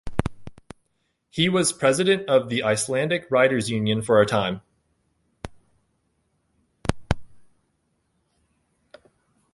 [1.29, 4.61] He was President of the Icelandic writers union for a time.